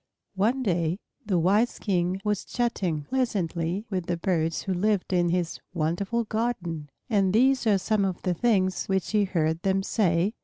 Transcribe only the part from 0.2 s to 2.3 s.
One day the wise King